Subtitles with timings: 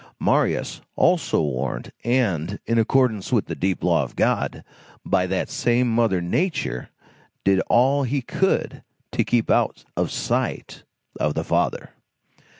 [0.19, 4.63] Marius, also warned, and, in accordance with the deep law of God,
[5.05, 6.89] by that same Mother Nature,
[7.43, 10.85] did all he could to keep out of sight
[11.19, 11.91] of "the father."